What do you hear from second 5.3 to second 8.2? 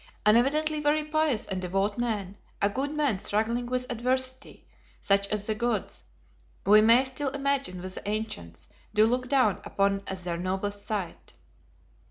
the gods, we may still imagine with the